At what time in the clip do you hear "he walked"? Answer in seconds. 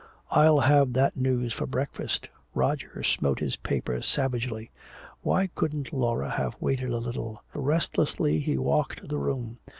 8.39-9.07